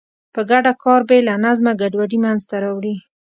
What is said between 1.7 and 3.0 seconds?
ګډوډي منځته راوړي.